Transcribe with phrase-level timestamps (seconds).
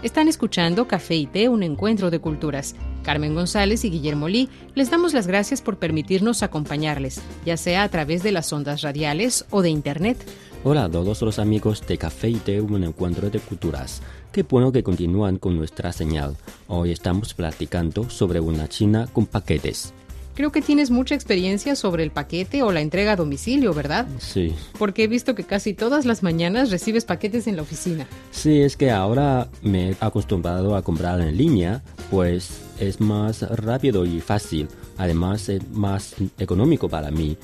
[0.00, 2.76] Están escuchando Café y Té, un encuentro de culturas.
[3.02, 7.88] Carmen González y Guillermo Lee les damos las gracias por permitirnos acompañarles, ya sea a
[7.88, 10.16] través de las ondas radiales o de Internet.
[10.62, 14.00] Hola a todos los amigos de Café y Té, un encuentro de culturas.
[14.30, 16.36] Qué bueno que continúan con nuestra señal.
[16.68, 19.92] Hoy estamos platicando sobre una China con paquetes.
[20.38, 24.06] Creo que tienes mucha experiencia sobre el paquete o la entrega a domicilio, ¿verdad?
[24.20, 24.54] Sí.
[24.78, 28.06] Porque he visto que casi todas las mañanas recibes paquetes en la oficina.
[28.30, 34.06] Sí, es que ahora me he acostumbrado a comprar en línea, pues es más rápido
[34.06, 34.68] y fácil.
[34.96, 37.36] Además es más económico para mí.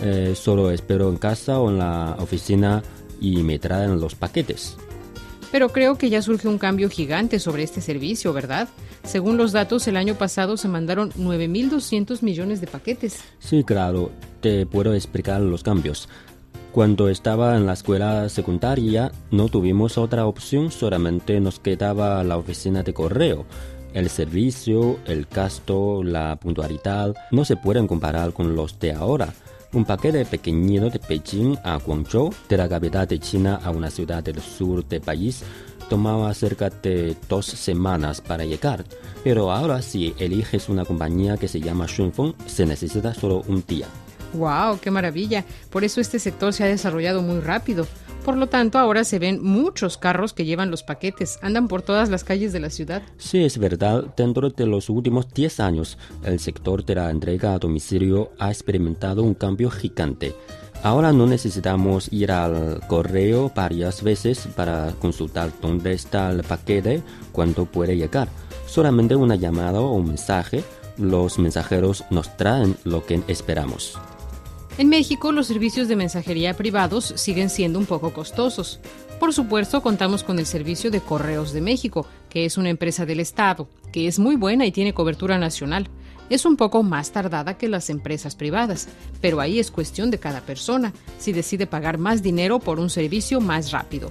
[0.00, 2.82] Eh, solo espero en casa o en la oficina
[3.22, 4.76] y me traen los paquetes.
[5.54, 8.68] Pero creo que ya surge un cambio gigante sobre este servicio, ¿verdad?
[9.04, 13.22] Según los datos, el año pasado se mandaron 9.200 millones de paquetes.
[13.38, 14.10] Sí, claro,
[14.40, 16.08] te puedo explicar los cambios.
[16.72, 22.82] Cuando estaba en la escuela secundaria no tuvimos otra opción, solamente nos quedaba la oficina
[22.82, 23.46] de correo.
[23.92, 29.32] El servicio, el gasto, la puntualidad no se pueden comparar con los de ahora.
[29.74, 34.22] Un paquete pequeñito de Beijing a Guangzhou, de la capital de China a una ciudad
[34.22, 35.42] del sur del país,
[35.88, 38.84] tomaba cerca de dos semanas para llegar.
[39.24, 43.88] Pero ahora si eliges una compañía que se llama Shunfeng, se necesita solo un día.
[44.34, 44.78] ¡Wow!
[44.80, 45.44] ¡Qué maravilla!
[45.70, 47.88] Por eso este sector se ha desarrollado muy rápido.
[48.24, 52.08] Por lo tanto, ahora se ven muchos carros que llevan los paquetes, andan por todas
[52.08, 53.02] las calles de la ciudad.
[53.18, 54.14] Sí, es verdad.
[54.16, 59.22] Dentro de los últimos 10 años, el sector de la entrega a domicilio ha experimentado
[59.22, 60.34] un cambio gigante.
[60.82, 67.66] Ahora no necesitamos ir al correo varias veces para consultar dónde está el paquete, cuándo
[67.66, 68.28] puede llegar.
[68.66, 70.64] Solamente una llamada o un mensaje,
[70.96, 73.98] los mensajeros nos traen lo que esperamos.
[74.76, 78.80] En México, los servicios de mensajería privados siguen siendo un poco costosos.
[79.20, 83.20] Por supuesto, contamos con el servicio de Correos de México, que es una empresa del
[83.20, 85.88] Estado, que es muy buena y tiene cobertura nacional.
[86.28, 88.88] Es un poco más tardada que las empresas privadas,
[89.20, 93.40] pero ahí es cuestión de cada persona, si decide pagar más dinero por un servicio
[93.40, 94.10] más rápido.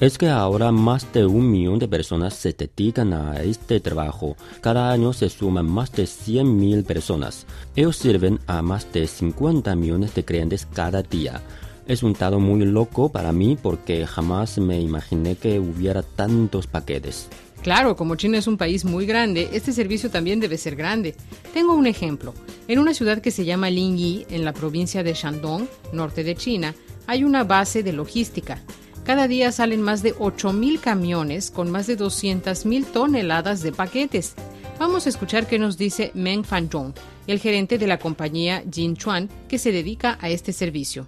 [0.00, 4.36] Es que ahora más de un millón de personas se dedican a este trabajo.
[4.60, 7.46] Cada año se suman más de 100.000 personas.
[7.76, 11.42] Ellos sirven a más de 50 millones de clientes cada día.
[11.86, 17.28] Es un dato muy loco para mí porque jamás me imaginé que hubiera tantos paquetes.
[17.62, 21.14] Claro, como China es un país muy grande, este servicio también debe ser grande.
[21.52, 22.34] Tengo un ejemplo.
[22.66, 26.74] En una ciudad que se llama Lingyi, en la provincia de Shandong, norte de China,
[27.06, 28.60] hay una base de logística.
[29.04, 34.34] Cada día salen más de 8.000 camiones con más de 200.000 toneladas de paquetes.
[34.78, 36.94] Vamos a escuchar qué nos dice Meng Fanzhong,
[37.26, 41.06] el gerente de la compañía Jin Chuan, que se dedica a este servicio.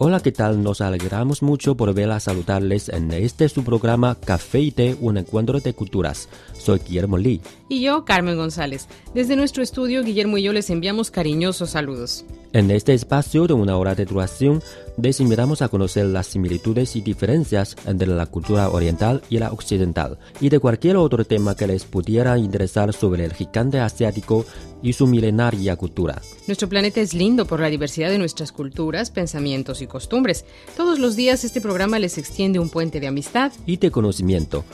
[0.08, 0.62] Hola, ¿qué tal?
[0.62, 5.58] Nos alegramos mucho por ver saludarles en este su programa Café y Té, un encuentro
[5.58, 6.28] de culturas.
[6.52, 7.40] Soy Guillermo Lee.
[7.68, 8.86] Y yo, Carmen González.
[9.14, 12.24] Desde nuestro estudio, Guillermo y yo les enviamos cariñosos saludos.
[12.52, 14.62] En este espacio de una hora de duración,
[15.02, 20.18] les invitamos a conocer las similitudes y diferencias entre la cultura oriental y la occidental,
[20.40, 24.46] y de cualquier otro tema que les pudiera interesar sobre el gigante asiático
[24.82, 26.22] y su milenaria cultura.
[26.46, 30.44] Nuestro planeta es lindo por la diversidad de nuestras culturas, pensamientos y costumbres.
[30.76, 34.64] Todos los días este programa les extiende un puente de amistad y de conocimiento.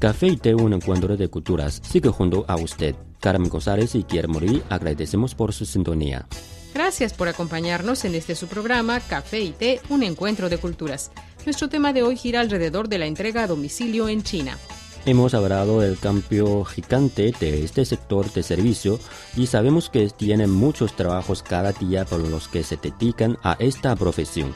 [0.00, 2.96] Café y Té, un encuentro de culturas, sigue junto a usted.
[3.20, 6.26] Carmen González y Guillermo Lee agradecemos por su sintonía.
[6.74, 11.10] Gracias por acompañarnos en este su programa Café y Té, un encuentro de culturas.
[11.44, 14.56] Nuestro tema de hoy gira alrededor de la entrega a domicilio en China.
[15.06, 19.00] Hemos hablado del cambio gigante de este sector de servicio
[19.34, 23.96] y sabemos que tienen muchos trabajos cada día por los que se dedican a esta
[23.96, 24.54] profesión.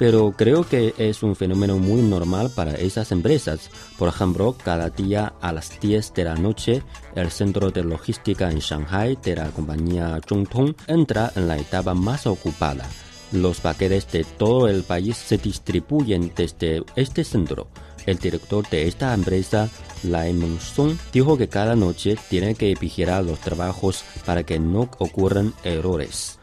[0.00, 3.68] Pero creo que es un fenómeno muy normal para esas empresas.
[3.98, 6.82] Por ejemplo, cada día a las 10 de la noche,
[7.14, 12.26] el centro de logística en Shanghai de la compañía Zhongtong entra en la etapa más
[12.26, 12.88] ocupada.
[13.30, 17.68] Los paquetes de todo el país se distribuyen desde este centro.
[18.06, 19.68] El director de esta empresa,
[20.02, 25.52] Lai Meng-song, dijo que cada noche tiene que vigilar los trabajos para que no ocurran
[25.62, 26.38] errores.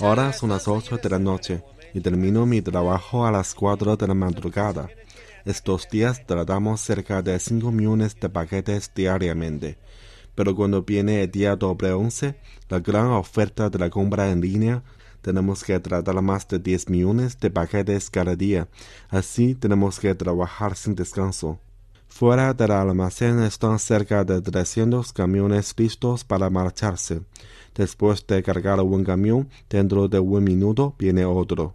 [0.00, 1.62] Ahora son las 8 de la noche
[1.94, 4.88] y termino mi trabajo a las 4 de la madrugada.
[5.44, 9.78] Estos días tratamos cerca de 5 millones de paquetes diariamente.
[10.34, 12.36] Pero cuando viene el día doble 11,
[12.68, 14.82] la gran oferta de la compra en línea,
[15.20, 18.68] tenemos que tratar más de 10 millones de paquetes cada día.
[19.08, 21.58] Así tenemos que trabajar sin descanso.
[22.08, 27.20] Fuera del almacén están cerca de 300 camiones listos para marcharse.
[27.74, 31.74] Después de cargar un camión, dentro de un minuto viene otro.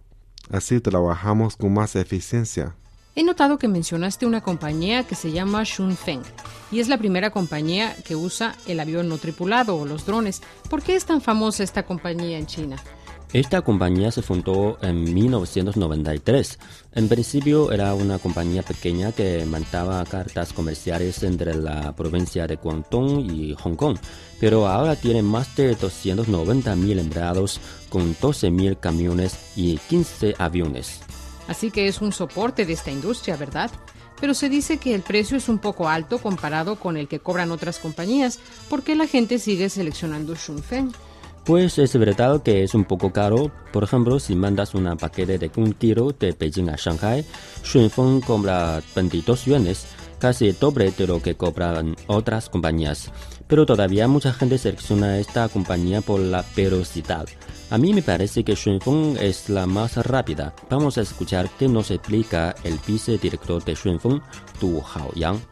[0.50, 2.74] Así trabajamos con más eficiencia.
[3.16, 6.22] He notado que mencionaste una compañía que se llama Shunfeng
[6.72, 10.42] y es la primera compañía que usa el avión no tripulado o los drones.
[10.68, 12.76] ¿Por qué es tan famosa esta compañía en China?
[13.34, 16.56] Esta compañía se fundó en 1993.
[16.92, 23.28] En principio era una compañía pequeña que mandaba cartas comerciales entre la provincia de Guangdong
[23.28, 23.98] y Hong Kong,
[24.38, 31.00] pero ahora tiene más de 290.000 empleados con 12.000 camiones y 15 aviones.
[31.48, 33.68] Así que es un soporte de esta industria, ¿verdad?
[34.20, 37.50] Pero se dice que el precio es un poco alto comparado con el que cobran
[37.50, 38.38] otras compañías.
[38.70, 40.92] ¿Por qué la gente sigue seleccionando Shunfeng?
[41.44, 43.50] Pues es verdad que es un poco caro.
[43.70, 47.22] Por ejemplo, si mandas una paquete de un kilo de Beijing a Shanghai,
[47.62, 49.86] Shunfeng cobra 22 yuanes,
[50.18, 53.12] casi el doble de lo que cobran otras compañías.
[53.46, 57.26] Pero todavía mucha gente selecciona esta compañía por la velocidad.
[57.68, 60.54] A mí me parece que Shunfeng es la más rápida.
[60.70, 64.22] Vamos a escuchar qué nos explica el vicedirector de Shunfeng,
[64.62, 65.42] Du Haoyang.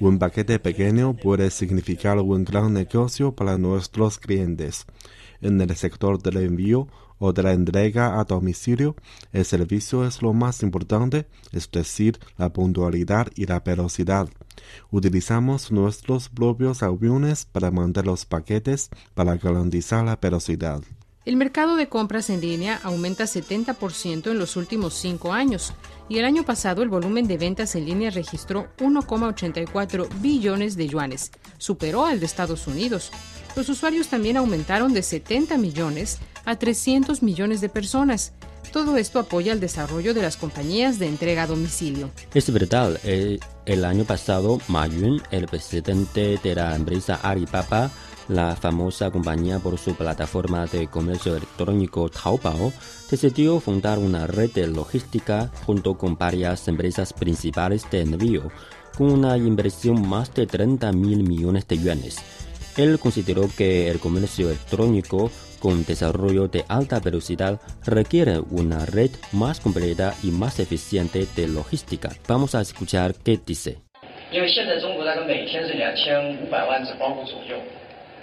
[0.00, 4.84] Un paquete pequeño puede significar un gran negocio para nuestros clientes.
[5.40, 6.88] En el sector del envío
[7.18, 8.96] o de la entrega a domicilio,
[9.32, 14.28] el servicio es lo más importante, es decir, la puntualidad y la velocidad.
[14.90, 20.82] Utilizamos nuestros propios aviones para mandar los paquetes para garantizar la velocidad.
[21.24, 25.72] El mercado de compras en línea aumenta 70% en los últimos cinco años
[26.06, 31.32] y el año pasado el volumen de ventas en línea registró 1,84 billones de yuanes,
[31.56, 33.10] superó al de Estados Unidos.
[33.56, 38.34] Los usuarios también aumentaron de 70 millones a 300 millones de personas.
[38.70, 42.10] Todo esto apoya el desarrollo de las compañías de entrega a domicilio.
[42.34, 47.90] Es verdad, eh, el año pasado Ma Yun, el presidente de la empresa Alibaba,
[48.28, 52.72] la famosa compañía por su plataforma de comercio electrónico Taobao,
[53.10, 58.50] decidió fundar una red de logística junto con varias empresas principales de envío,
[58.96, 62.18] con una inversión más de 30 mil millones de yuanes.
[62.76, 69.60] Él consideró que el comercio electrónico con desarrollo de alta velocidad requiere una red más
[69.60, 72.10] completa y más eficiente de logística.
[72.28, 73.78] Vamos a escuchar qué dice.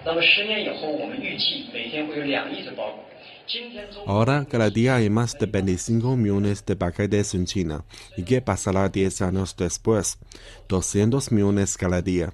[0.07, 3.05] 因为现在中国大概每天是两千五百万只包裹左右，那么十年以后，我们预计每天会有两亿只包裹。
[3.49, 7.85] 今天中国 Ahora cada día hay más de 25 millones de paquetes en China.
[8.17, 10.19] ¿Y qué pasará 10 años después?
[10.69, 12.33] 200 millones cada día.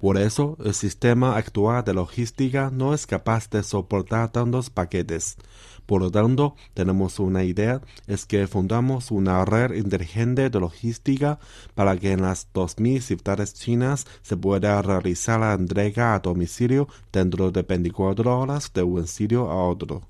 [0.00, 5.36] Por eso, el sistema actual de logística no es capaz de soportar tantos paquetes.
[5.85, 11.39] Por lo tanto, tenemos una idea, es que fundamos una red inteligente de logística
[11.73, 17.51] para que en las 2.000 ciudades chinas se pueda realizar la entrega a domicilio dentro
[17.51, 20.01] de 24 horas de un sitio a otro.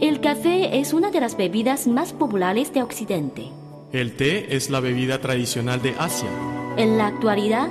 [0.00, 3.50] El café es una de las bebidas más populares de Occidente.
[3.92, 6.28] El té es la bebida tradicional de Asia.
[6.76, 7.70] En la actualidad,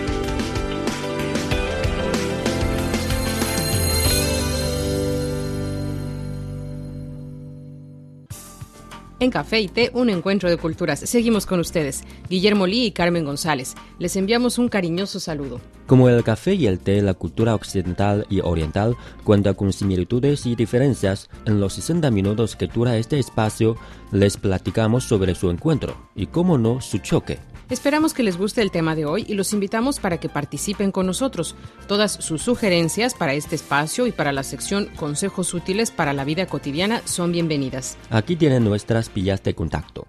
[9.21, 10.99] En Café y Té, un encuentro de culturas.
[10.99, 13.75] Seguimos con ustedes, Guillermo Lee y Carmen González.
[13.99, 15.61] Les enviamos un cariñoso saludo.
[15.85, 20.55] Como el café y el té, la cultura occidental y oriental cuenta con similitudes y
[20.55, 21.29] diferencias.
[21.45, 23.75] En los 60 minutos que dura este espacio,
[24.11, 27.37] les platicamos sobre su encuentro y, cómo no, su choque.
[27.71, 31.05] Esperamos que les guste el tema de hoy y los invitamos para que participen con
[31.05, 31.55] nosotros.
[31.87, 36.47] Todas sus sugerencias para este espacio y para la sección Consejos útiles para la vida
[36.47, 37.97] cotidiana son bienvenidas.
[38.09, 40.05] Aquí tienen nuestras villas de contacto.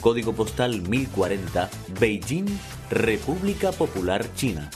[0.00, 1.68] Código Postal 1040,
[2.00, 2.46] Beijing,
[2.90, 4.70] República Popular China.